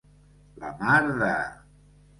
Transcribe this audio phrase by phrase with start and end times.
[0.63, 1.31] La mar de.